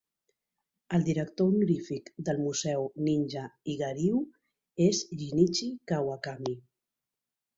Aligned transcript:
El 0.97 1.03
director 1.07 1.49
honorífic 1.49 2.07
del 2.29 2.39
Museu 2.45 2.87
Ninja 3.07 3.43
Iga-ryu 3.73 4.23
és 4.89 5.03
Jinichi 5.21 5.69
Kawakami. 5.93 6.57